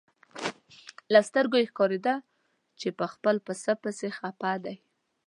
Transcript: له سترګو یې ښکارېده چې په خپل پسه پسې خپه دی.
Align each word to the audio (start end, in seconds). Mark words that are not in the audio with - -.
له 1.13 1.19
سترګو 1.29 1.55
یې 1.59 1.69
ښکارېده 1.71 2.15
چې 2.79 2.87
په 2.97 3.05
خپل 3.13 3.35
پسه 3.45 3.71
پسې 3.83 4.07
خپه 4.17 4.51
دی. 4.63 4.75